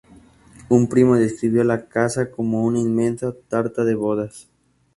[0.69, 4.49] Un primo describió la casa como "una inmensa tarta de bodas".